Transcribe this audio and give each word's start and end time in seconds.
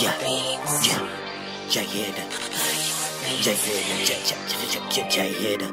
Yeah, 0.00 0.16
yeah. 0.18 1.08
Jay 1.68 1.84
Hitter, 1.84 2.24
Jay, 3.42 3.42
Jay, 3.42 3.54
Jay, 4.06 4.16
Jay, 4.88 5.06
Jay 5.10 5.28
Hitter. 5.30 5.68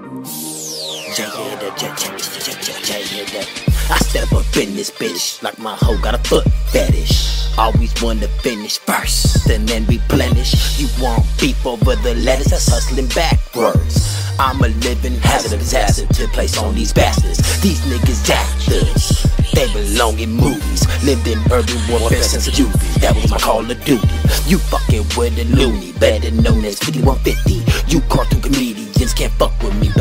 I 3.90 3.98
step 4.00 4.34
up 4.34 4.44
in 4.58 4.76
this 4.76 4.92
bitch 4.92 5.42
like 5.42 5.58
my 5.60 5.78
hoe 5.78 5.98
got 6.02 6.14
a 6.14 6.18
foot 6.18 6.44
fetish. 6.74 7.58
Always 7.58 7.94
want 8.02 8.20
to 8.20 8.28
finish 8.28 8.80
first 8.80 9.50
and 9.50 9.66
then 9.66 9.86
replenish. 9.86 10.78
You 10.78 10.90
want 11.02 11.24
beef 11.40 11.66
over 11.66 11.96
the 11.96 12.16
lettuce, 12.16 12.50
that's 12.50 12.68
hustling 12.68 13.08
backwards. 13.08 14.14
I'm 14.38 14.62
a 14.62 14.68
living 14.68 15.16
hazard 15.22 15.60
disaster 15.60 16.06
to 16.06 16.28
place 16.28 16.58
on 16.58 16.76
these 16.76 16.92
bastards. 16.92 17.62
These 17.62 17.80
niggas 17.86 18.30
actors. 18.30 19.27
They 19.58 19.66
belong 19.74 20.20
in 20.20 20.34
movies. 20.34 20.86
Lived 21.04 21.28
in 21.28 21.40
urban 21.52 21.82
warfare 21.90 22.22
since 22.22 22.48
juvie. 22.48 22.78
That 23.02 23.16
was 23.16 23.32
my 23.32 23.40
call 23.40 23.66
of 23.66 23.84
duty. 23.84 24.08
You 24.46 24.60
fucking 24.60 25.02
with 25.18 25.34
a 25.40 25.46
loony, 25.46 25.94
better 25.94 26.30
known 26.30 26.64
as 26.64 26.78
5150. 26.78 27.66
You 27.90 28.02
cartoon 28.02 28.47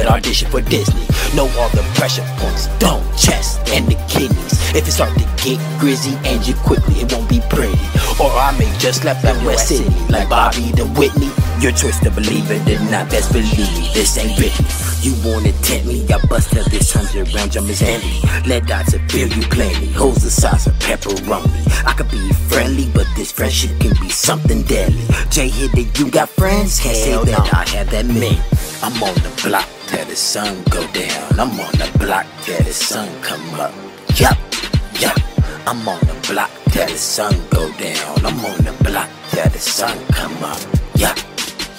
audition 0.07 0.51
for 0.51 0.61
Disney. 0.61 1.07
Know 1.35 1.49
all 1.59 1.69
the 1.71 1.83
pressure 1.95 2.25
points, 2.39 2.67
dome, 2.79 3.05
chest, 3.17 3.61
and 3.69 3.87
the 3.87 3.97
kidneys. 4.09 4.55
If 4.75 4.87
it 4.87 4.93
start 4.93 5.17
to 5.19 5.25
get 5.43 5.59
grizzy 5.81 6.17
and 6.25 6.47
you 6.47 6.55
quickly, 6.55 6.97
it 6.97 7.13
won't 7.13 7.29
be 7.29 7.41
pretty. 7.51 7.79
Or 8.21 8.31
I 8.31 8.55
may 8.59 8.71
just 8.79 9.03
slap 9.03 9.23
that 9.23 9.37
West 9.45 9.69
City 9.69 9.89
like 10.09 10.29
Bobby 10.29 10.73
the 10.73 10.87
Whitney. 10.97 11.31
Your 11.61 11.73
choice 11.73 11.99
to 12.01 12.11
believe 12.11 12.51
it 12.51 12.69
or 12.69 12.83
not, 12.91 13.11
best 13.11 13.33
believe 13.33 13.73
me, 13.79 13.91
this 13.95 14.17
ain't 14.19 14.39
written. 14.39 14.67
You 15.01 15.15
wanna 15.25 15.53
tempt 15.63 15.87
me, 15.87 16.07
I 16.13 16.19
bust 16.27 16.57
out 16.57 16.67
this 16.71 16.93
hundred 16.93 17.33
round 17.35 17.53
jump 17.53 17.69
is 17.69 17.81
handy. 17.81 18.21
Let 18.49 18.67
dots 18.67 18.95
feel 19.09 19.29
you 19.29 19.43
plainly, 19.49 19.89
holes 19.93 20.23
the 20.23 20.31
size 20.31 20.67
of 20.67 20.75
pepperoni. 20.75 21.87
I 21.87 21.93
could 21.93 22.11
be 22.11 22.33
friendly, 22.49 22.89
but 22.95 23.07
this 23.17 23.33
friendship 23.33 23.79
can 23.81 23.95
be 24.01 24.09
something 24.09 24.63
deadly. 24.63 25.05
Jay 25.31 25.49
hit 25.49 25.73
that 25.73 25.99
you 25.99 26.11
got 26.11 26.29
friends, 26.29 26.81
can't 26.81 26.97
say 26.97 27.25
that 27.25 27.55
I 27.55 27.69
have 27.77 27.91
that 27.91 28.07
many. 28.07 28.41
I'm 28.83 29.03
on 29.03 29.15
the 29.15 29.33
block 29.43 29.69
till 29.87 30.05
the 30.05 30.17
sun 30.17 30.63
go 30.71 30.87
down. 30.93 31.41
I'm 31.41 31.59
on 31.61 31.73
the 31.73 31.91
block 31.99 32.27
till 32.43 32.63
the 32.63 32.73
sun 32.73 33.09
come 33.23 33.61
up. 33.61 33.73
Yup, 34.17 34.37
yup. 35.01 35.17
I'm 35.67 35.87
on 35.89 36.01
the 36.01 36.15
block 36.29 36.51
till 36.71 36.87
the 36.87 36.97
sun 36.97 37.35
go 37.51 37.71
down. 37.73 38.25
I'm 38.25 38.45
on 38.45 38.59
the 38.65 38.75
block 38.85 39.09
till 39.31 39.49
the 39.51 39.59
sun 39.59 39.97
come 40.13 40.37
up. 40.45 40.61
Yup. 40.95 41.17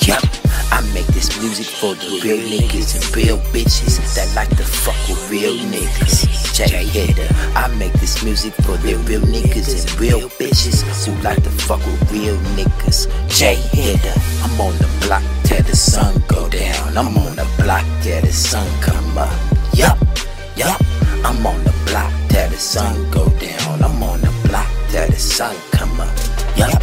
Yup, 0.08 0.24
I 0.72 0.80
make 0.94 1.08
this 1.08 1.38
music 1.42 1.66
for 1.66 1.94
the 1.96 2.22
real 2.24 2.38
niggas 2.38 2.96
and 2.96 3.16
real 3.16 3.38
bitches 3.52 4.16
that 4.16 4.34
like 4.36 4.50
to 4.56 4.64
fuck 4.64 4.96
with 5.10 5.30
real 5.30 5.54
niggas. 5.68 6.56
Jay 6.56 6.86
Hitter, 6.86 7.28
I 7.56 7.68
make 7.78 7.94
this 7.94 8.24
music 8.24 8.54
for 8.54 8.78
the 8.78 8.96
real 9.06 9.22
niggas 9.22 9.68
and 9.76 10.00
real 10.00 10.30
bitches 10.40 10.84
who 11.06 11.12
like 11.24 11.44
to 11.44 11.50
fuck 11.50 11.86
with 11.86 12.12
real 12.12 12.38
niggas. 12.56 13.08
Jay 13.30 13.56
Hitter, 13.56 14.18
I'm 14.44 14.62
on 14.62 14.78
the 14.78 14.90
block 15.06 15.24
till 15.44 15.62
the 15.64 15.76
sun 15.76 16.24
go 16.28 16.48
down. 16.48 16.57
I'm 16.98 17.16
on 17.16 17.36
the 17.36 17.46
block 17.62 17.86
till 18.02 18.20
the 18.22 18.34
sun 18.34 18.66
come 18.82 19.20
up. 19.20 19.30
Yup, 19.72 20.00
yup, 20.58 20.82
I'm 21.24 21.46
on 21.46 21.64
the 21.64 21.72
block 21.86 22.12
till 22.28 22.50
the 22.50 22.58
sun 22.58 23.12
go 23.12 23.30
down. 23.38 23.84
I'm 23.84 24.02
on 24.02 24.20
the 24.20 24.34
block 24.50 24.66
till 24.90 25.06
the 25.06 25.16
sun 25.16 25.56
come 25.70 26.02
up. 26.02 26.10
Yup, 26.58 26.74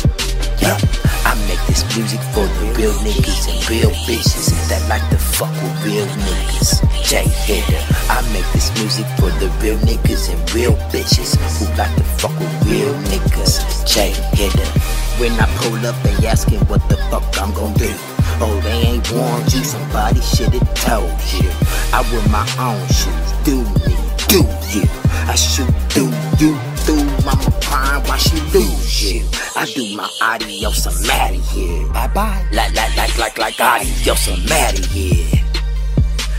yup. 0.63 0.79
I 1.27 1.35
make 1.51 1.59
this 1.67 1.83
music 1.97 2.21
for 2.31 2.47
the 2.47 2.75
real 2.79 2.95
niggas 3.03 3.51
and 3.51 3.59
real 3.69 3.91
bitches 4.07 4.55
that 4.69 4.87
like 4.89 5.03
to 5.11 5.19
fuck 5.19 5.51
with 5.51 5.85
real 5.85 6.07
niggas. 6.07 6.79
Jay 7.03 7.27
Hitter. 7.27 7.83
I 8.07 8.23
make 8.33 8.47
this 8.53 8.71
music 8.79 9.07
for 9.19 9.35
the 9.43 9.51
real 9.59 9.79
niggas 9.79 10.31
and 10.31 10.39
real 10.55 10.77
bitches 10.95 11.35
who 11.59 11.67
like 11.75 11.91
to 11.97 12.05
fuck 12.23 12.39
with 12.39 12.71
real 12.71 12.95
niggas. 13.11 13.85
Jay 13.85 14.15
Hitter. 14.31 14.71
When 15.19 15.33
I 15.41 15.47
pull 15.59 15.85
up, 15.85 16.01
they 16.05 16.29
asking 16.29 16.61
what 16.71 16.89
the 16.89 16.99
fuck 17.11 17.25
I'm 17.43 17.53
gon' 17.53 17.75
do. 17.75 18.14
Oh, 18.41 18.61
they 18.61 18.89
ain't 18.95 19.11
warned 19.13 19.53
you, 19.53 19.63
somebody 19.65 20.21
should've 20.21 20.75
told 20.75 21.11
you. 21.39 21.49
I 21.93 22.03
wear 22.11 22.27
my 22.29 22.47
own 22.59 22.87
shoes, 22.89 23.33
do 23.45 23.63
me, 23.87 23.95
do 24.29 24.43
you. 24.75 24.89
I 25.27 25.35
shoot 25.37 25.71
through 25.91 26.13
you, 26.39 26.59
through 26.85 27.05
mama 27.25 27.53
crying 27.63 28.03
while 28.05 28.19
she 28.19 28.37
lose 28.53 29.03
you. 29.03 29.25
I 29.57 29.67
do 29.67 29.97
my 29.97 30.11
adios, 30.21 30.87
I'm 30.87 31.11
out 31.11 31.31
of 31.31 31.49
here. 31.51 31.87
Bye 31.93 32.09
bye. 32.09 32.45
Like, 32.53 32.75
like, 32.75 32.97
like, 32.97 33.19
like, 33.19 33.39
like 33.39 33.61
adios, 33.61 34.29
I'm 34.29 34.53
out 34.53 34.79
of 34.79 34.85
here. 34.87 35.41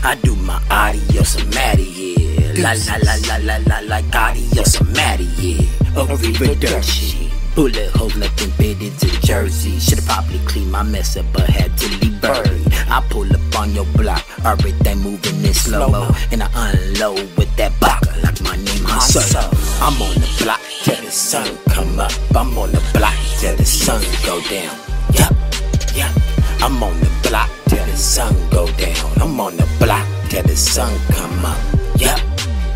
I 0.04 0.14
do 0.16 0.36
my 0.36 0.62
adios, 0.70 1.36
I'm 1.36 1.48
out 1.48 1.74
of 1.74 1.80
here. 1.80 2.54
La, 2.62 2.72
la, 2.72 2.96
la, 3.02 3.16
la, 3.26 3.36
la, 3.38 3.58
la, 3.66 3.78
like 3.88 4.14
adios, 4.14 4.80
I'm 4.80 4.96
out 4.96 5.20
of 5.20 5.38
here. 5.38 5.62
Arrivederci. 5.96 7.25
Bullet 7.56 7.88
holes 7.96 8.14
left 8.16 8.42
embedded 8.42 8.98
to 8.98 9.08
Jersey. 9.22 9.78
Should've 9.78 10.04
probably 10.04 10.38
cleaned 10.40 10.70
my 10.70 10.82
mess 10.82 11.16
up, 11.16 11.24
but 11.32 11.48
had 11.48 11.74
to 11.78 11.88
leave 12.04 12.20
buried. 12.20 12.68
I 12.90 13.02
pull 13.08 13.24
up 13.32 13.58
on 13.58 13.72
your 13.72 13.86
block, 13.96 14.22
everything 14.44 14.98
moving 14.98 15.42
in 15.42 15.54
slow 15.54 15.88
mo, 15.88 16.10
and 16.30 16.42
I 16.42 16.48
unload 16.52 17.34
with 17.38 17.56
that 17.56 17.72
baka 17.80 18.12
like 18.22 18.42
my 18.42 18.56
name 18.56 18.84
Hustle. 18.84 19.40
I'm 19.80 19.96
on 20.02 20.14
the 20.20 20.28
block 20.44 20.60
till 20.84 21.02
the 21.02 21.10
sun 21.10 21.48
come 21.70 21.98
up. 21.98 22.12
I'm 22.36 22.58
on 22.58 22.72
the 22.72 22.82
block 22.92 23.16
till 23.40 23.56
the 23.56 23.64
sun 23.64 24.02
go 24.26 24.38
down. 24.52 24.76
Yup, 25.16 25.32
yup. 25.96 26.12
I'm 26.60 26.82
on 26.82 27.00
the 27.00 27.10
block 27.26 27.48
till 27.68 27.86
the 27.86 27.96
sun 27.96 28.34
go 28.50 28.66
down. 28.76 29.12
I'm 29.18 29.40
on 29.40 29.56
the 29.56 29.66
block 29.80 30.06
till 30.28 30.42
the 30.42 30.56
sun 30.56 30.92
come 31.08 31.42
up. 31.46 31.58
Yup, 31.98 32.20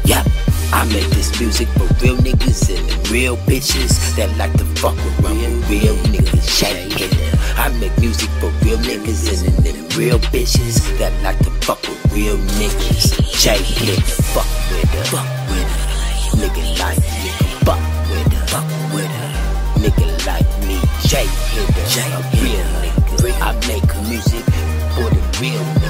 yup. 0.07 0.27
I 0.73 0.87
make 0.87 1.11
this 1.11 1.39
music 1.39 1.69
for 1.77 1.85
real 2.01 2.17
niggas 2.17 2.75
and 2.75 2.89
the 2.89 3.00
real 3.11 3.37
bitches 3.39 4.15
that 4.15 4.31
like 4.39 4.53
to 4.53 4.65
fuck 4.79 4.95
with 4.95 5.21
real, 5.21 5.51
real 5.69 5.97
niggas. 6.07 6.47
Jay 6.59 6.89
Hitter. 6.89 7.39
I 7.57 7.69
make 7.81 7.97
music 7.99 8.31
for 8.39 8.51
real 8.65 8.79
niggas 8.79 9.45
and 9.47 9.57
the 9.65 9.73
real 9.99 10.19
bitches 10.31 10.79
that 10.99 11.13
like 11.23 11.39
to 11.41 11.51
fuck 11.67 11.83
with 11.83 12.13
real 12.13 12.37
niggas. 12.59 13.19
Jay 13.43 13.59
Hitter. 13.59 14.01
Fuck 14.33 14.47
with 14.71 14.91
her. 14.95 15.05
Fuck 15.11 15.29
with 15.51 15.71
her. 15.75 15.91
Nigga 16.39 16.63
like 16.79 16.99
me. 16.99 17.31
Fuck 17.67 17.83
with 18.11 18.33
her. 18.33 18.47
Fuck 18.47 18.69
with 18.95 19.11
her. 19.11 19.31
Nigga 19.83 20.27
like 20.27 20.51
me. 20.67 20.79
Hitter. 21.03 21.87
Jay 21.91 22.07
a 22.07 22.21
real 22.39 22.67
nigga. 22.79 23.41
I 23.43 23.53
make 23.67 23.91
music 24.09 24.45
for 24.95 25.11
the 25.11 25.21
real 25.41 25.65
niggas 25.81 25.90